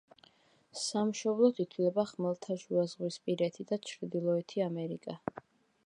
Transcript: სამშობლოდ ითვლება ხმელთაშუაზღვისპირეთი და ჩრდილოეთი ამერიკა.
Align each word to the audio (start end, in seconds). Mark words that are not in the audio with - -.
სამშობლოდ 0.83 1.61
ითვლება 1.65 2.05
ხმელთაშუაზღვისპირეთი 2.13 3.67
და 3.73 3.81
ჩრდილოეთი 3.91 4.69
ამერიკა. 4.71 5.21